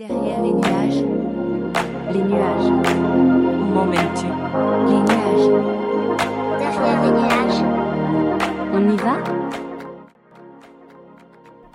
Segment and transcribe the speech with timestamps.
[0.00, 1.04] Derrière les nuages,
[2.10, 4.24] les nuages, Où m'emmènes-tu
[4.88, 5.48] les nuages.
[6.58, 7.60] Derrière les nuages,
[8.72, 9.18] On y va?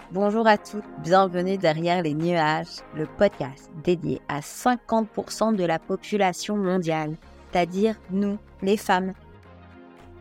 [0.09, 6.57] Bonjour à tous, bienvenue derrière les nuages, le podcast dédié à 50% de la population
[6.57, 7.17] mondiale,
[7.51, 9.13] c'est-à-dire nous, les femmes.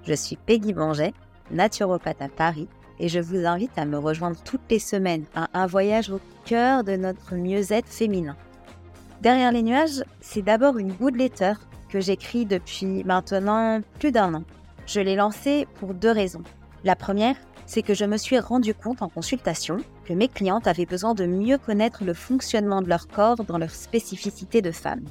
[0.02, 1.14] Je suis Peggy Banget,
[1.50, 2.68] naturopathe à Paris,
[3.01, 6.85] et je vous invite à me rejoindre toutes les semaines à un voyage au cœur
[6.85, 8.37] de notre mieux-être féminin.
[9.21, 11.55] Derrière les nuages, c'est d'abord une letter
[11.88, 14.45] que j'écris depuis maintenant plus d'un an.
[14.87, 16.43] Je l'ai lancée pour deux raisons.
[16.85, 20.87] La première, c'est que je me suis rendu compte en consultation que mes clientes avaient
[20.87, 25.05] besoin de mieux connaître le fonctionnement de leur corps dans leur spécificité de femme.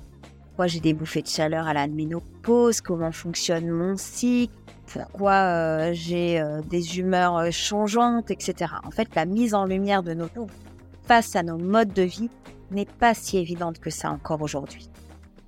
[0.54, 4.54] Pourquoi j'ai des bouffées de chaleur à la ménopause, comment fonctionne mon cycle,
[4.86, 8.72] pourquoi euh, j'ai euh, des humeurs euh, changeantes, etc.
[8.84, 10.46] En fait, la mise en lumière de nos corps
[11.08, 12.30] face à nos modes de vie
[12.70, 14.92] n'est pas si évidente que ça encore aujourd'hui.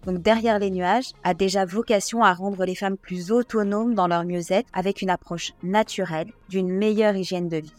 [0.07, 4.23] Donc derrière les nuages a déjà vocation à rendre les femmes plus autonomes dans leur
[4.23, 7.73] mieux-être avec une approche naturelle d'une meilleure hygiène de vie.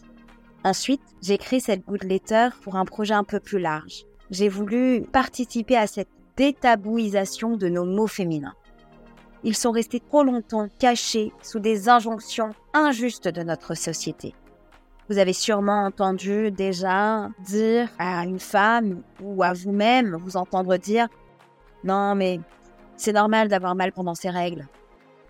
[0.63, 4.05] Ensuite, j'ai créé cette good letter pour un projet un peu plus large.
[4.31, 8.55] J'ai voulu participer à cette détabouisation de nos mots féminins.
[9.45, 14.35] Ils sont restés trop longtemps cachés sous des injonctions injustes de notre société.
[15.09, 21.09] Vous avez sûrement entendu déjà dire à une femme ou à vous-même, vous entendre dire
[21.85, 22.41] non, mais
[22.97, 24.67] c'est normal d'avoir mal pendant ses règles.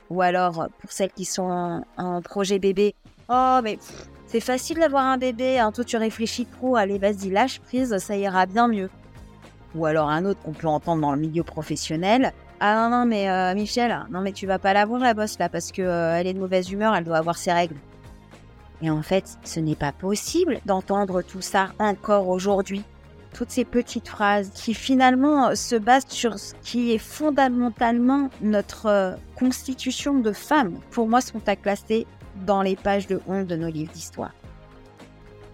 [0.09, 2.95] Ou alors, pour celles qui sont en, projet bébé,
[3.29, 3.79] oh, mais
[4.27, 8.17] c'est facile d'avoir un bébé, hein, toi tu réfléchis trop, allez, vas-y, lâche prise, ça
[8.17, 8.89] ira bien mieux.
[9.77, 13.29] Ou alors un autre qu'on peut entendre dans le milieu professionnel, ah non, non, mais
[13.29, 16.17] euh, Michel, non, mais tu vas pas la voir la bosse là, parce que euh,
[16.17, 17.77] elle est de mauvaise humeur, elle doit avoir ses règles.
[18.81, 22.83] Et en fait, ce n'est pas possible d'entendre tout ça encore aujourd'hui
[23.37, 29.13] toutes ces petites phrases qui finalement se basent sur ce qui est fondamentalement notre euh,
[29.39, 32.07] constitution de femme, pour moi sont à classer
[32.47, 34.33] dans les pages de honte de nos livres d'histoire.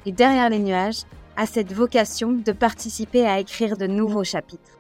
[0.07, 1.03] Et derrière les nuages
[1.37, 4.79] a cette vocation de participer à écrire de nouveaux chapitres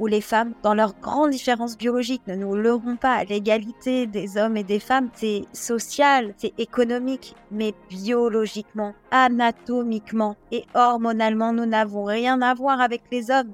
[0.00, 4.56] où les femmes, dans leurs grandes différences biologiques, ne nous leurrons pas, l'égalité des hommes
[4.56, 12.40] et des femmes, c'est social, c'est économique, mais biologiquement, anatomiquement et hormonalement, nous n'avons rien
[12.40, 13.52] à voir avec les hommes.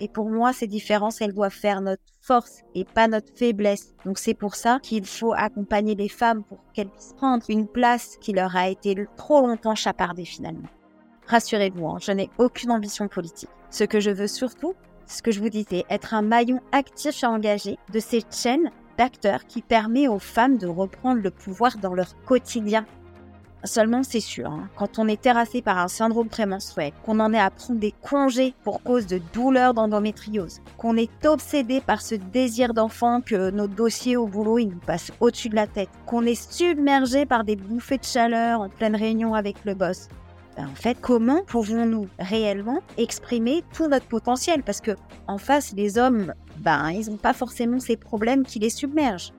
[0.00, 3.94] Et pour moi, ces différences, elles doivent faire notre force et pas notre faiblesse.
[4.04, 8.16] Donc c'est pour ça qu'il faut accompagner les femmes pour qu'elles puissent prendre une place
[8.20, 10.68] qui leur a été trop longtemps chapardée finalement.
[11.26, 13.50] Rassurez-vous, hein, je n'ai aucune ambition politique.
[13.70, 14.74] Ce que je veux surtout,
[15.06, 19.46] ce que je vous disais, être un maillon actif et engagé de cette chaîne d'acteurs
[19.46, 22.86] qui permet aux femmes de reprendre le pouvoir dans leur quotidien.
[23.64, 27.38] Seulement, c'est sûr, hein, quand on est terrassé par un syndrome prémenstruel, qu'on en est
[27.38, 32.74] à prendre des congés pour cause de douleurs d'endométriose, qu'on est obsédé par ce désir
[32.74, 36.52] d'enfant que notre dossier au boulot il nous passe au-dessus de la tête, qu'on est
[36.52, 40.08] submergé par des bouffées de chaleur en pleine réunion avec le boss,
[40.56, 44.62] ben, en fait, comment pouvons-nous réellement exprimer tout notre potentiel?
[44.62, 44.92] Parce que
[45.26, 49.32] en face, les hommes, ben, ils n'ont pas forcément ces problèmes qui les submergent.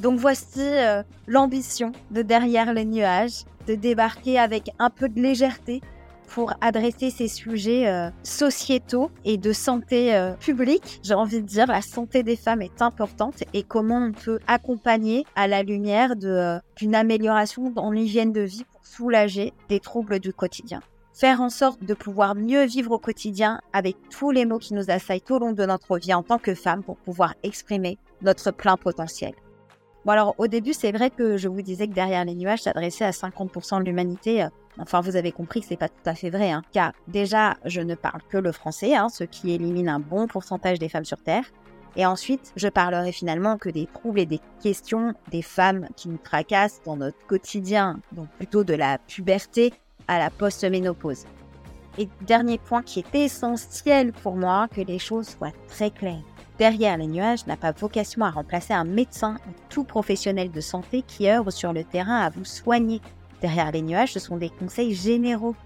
[0.00, 5.80] Donc voici euh, l'ambition de derrière les nuages, de débarquer avec un peu de légèreté
[6.30, 11.00] pour adresser ces sujets euh, sociétaux et de santé euh, publique.
[11.02, 15.24] J'ai envie de dire, la santé des femmes est importante et comment on peut accompagner
[15.34, 20.80] à la lumière d'une amélioration dans l'hygiène de vie pour soulager des troubles du quotidien.
[21.12, 24.90] Faire en sorte de pouvoir mieux vivre au quotidien avec tous les mots qui nous
[24.90, 28.52] assaillent tout au long de notre vie en tant que femme pour pouvoir exprimer notre
[28.52, 29.32] plein potentiel.
[30.06, 33.04] Bon alors au début c'est vrai que je vous disais que derrière les nuages s'adressait
[33.04, 34.46] à 50% de l'humanité.
[34.78, 37.82] Enfin vous avez compris que c'est pas tout à fait vrai, hein, car déjà je
[37.82, 41.18] ne parle que le français, hein, ce qui élimine un bon pourcentage des femmes sur
[41.18, 41.44] Terre.
[41.96, 46.18] Et ensuite je parlerai finalement que des troubles et des questions des femmes qui nous
[46.18, 49.74] tracassent dans notre quotidien, donc plutôt de la puberté
[50.08, 51.24] à la post-ménopause.
[51.98, 56.24] Et dernier point qui est essentiel pour moi, que les choses soient très claires.
[56.60, 61.00] Derrière les nuages n'a pas vocation à remplacer un médecin ou tout professionnel de santé
[61.00, 63.00] qui œuvre sur le terrain à vous soigner.
[63.40, 65.56] Derrière les nuages, ce sont des conseils généraux.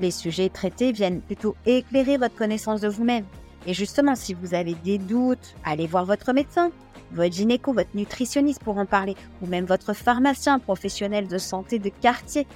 [0.00, 3.26] Les sujets traités viennent plutôt éclairer votre connaissance de vous-même.
[3.64, 6.72] Et justement, si vous avez des doutes, allez voir votre médecin,
[7.12, 11.90] votre gynéco, votre nutritionniste pour en parler, ou même votre pharmacien professionnel de santé de
[11.90, 12.48] quartier.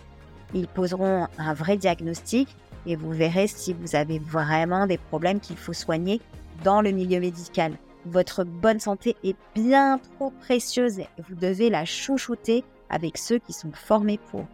[0.53, 2.57] Ils poseront un vrai diagnostic
[2.87, 6.21] et vous verrez si vous avez vraiment des problèmes qu'il faut soigner
[6.65, 7.79] dans le milieu médical.
[8.07, 13.53] Votre bonne santé est bien trop précieuse et vous devez la chouchouter avec ceux qui
[13.53, 14.47] sont formés pour.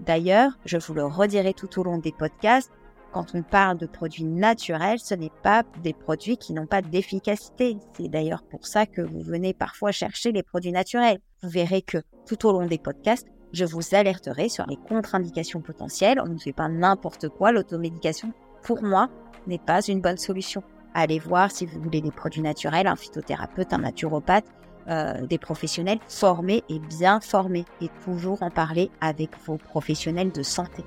[0.00, 2.70] D'ailleurs, je vous le redirai tout au long des podcasts,
[3.12, 7.76] Quand on parle de produits naturels, ce n'est pas des produits qui n'ont pas d'efficacité.
[7.94, 11.18] C'est d'ailleurs pour ça que vous venez parfois chercher les produits naturels.
[11.42, 16.22] Vous verrez que tout au long des podcasts, je vous alerterai sur les contre-indications potentielles.
[16.24, 17.52] On ne fait pas n'importe quoi.
[17.52, 18.32] L'automédication,
[18.62, 19.10] pour moi,
[19.46, 20.62] n'est pas une bonne solution.
[20.94, 24.46] Allez voir si vous voulez des produits naturels, un phytothérapeute, un naturopathe,
[24.88, 27.64] euh, des professionnels formés et bien formés.
[27.80, 30.84] Et toujours en parler avec vos professionnels de santé.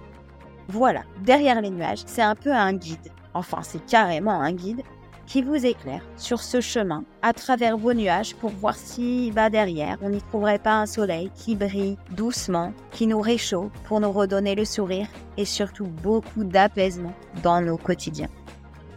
[0.67, 3.11] Voilà, derrière les nuages, c'est un peu un guide.
[3.33, 4.81] Enfin, c'est carrément un guide
[5.25, 9.97] qui vous éclaire sur ce chemin à travers vos nuages pour voir si bah, derrière
[10.01, 14.55] on n'y trouverait pas un soleil qui brille doucement, qui nous réchauffe pour nous redonner
[14.55, 15.07] le sourire
[15.37, 17.13] et surtout beaucoup d'apaisement
[17.43, 18.29] dans nos quotidiens.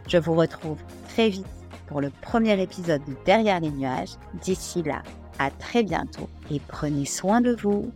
[0.09, 0.79] Je vous retrouve
[1.11, 1.47] très vite
[1.87, 4.15] pour le premier épisode de Derrière les nuages.
[4.43, 5.03] D'ici là,
[5.39, 7.93] à très bientôt et prenez soin de vous.